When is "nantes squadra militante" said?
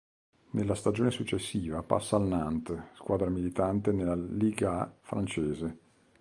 2.25-3.91